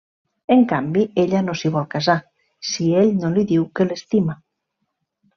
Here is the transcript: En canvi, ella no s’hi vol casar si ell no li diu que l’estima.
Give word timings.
En 0.53 0.61
canvi, 0.69 1.01
ella 1.23 1.41
no 1.49 1.53
s’hi 1.59 1.69
vol 1.75 1.85
casar 1.91 2.15
si 2.69 2.87
ell 3.01 3.11
no 3.25 3.31
li 3.35 3.43
diu 3.51 3.67
que 3.81 3.87
l’estima. 3.91 4.37